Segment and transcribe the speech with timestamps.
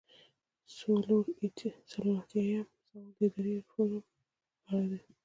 [0.77, 1.25] څلور
[1.99, 4.01] ایاتیام سوال د اداري ریفورم
[4.63, 5.13] په اړه دی.